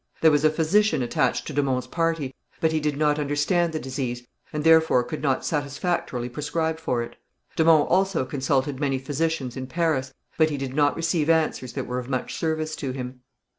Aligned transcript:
There 0.21 0.31
was 0.31 0.43
a 0.43 0.49
physician 0.49 1.03
attached 1.03 1.45
to 1.45 1.53
de 1.53 1.61
Monts' 1.61 1.85
party, 1.85 2.33
but 2.59 2.71
he 2.71 2.79
did 2.79 2.97
not 2.97 3.19
understand 3.19 3.71
the 3.71 3.79
disease, 3.79 4.25
and 4.51 4.63
therefore 4.63 5.03
could 5.03 5.21
not 5.21 5.45
satisfactorily 5.45 6.27
prescribe 6.27 6.79
for 6.79 7.03
it. 7.03 7.17
De 7.55 7.63
Monts 7.63 7.91
also 7.91 8.25
consulted 8.25 8.79
many 8.79 8.97
physicians 8.97 9.55
in 9.55 9.67
Paris, 9.67 10.11
but 10.39 10.49
he 10.49 10.57
did 10.57 10.73
not 10.73 10.95
receive 10.95 11.29
answers 11.29 11.73
that 11.73 11.85
were 11.85 11.99
of 11.99 12.09
much 12.09 12.33
service 12.35 12.75
to 12.77 12.89
him. 12.93 13.19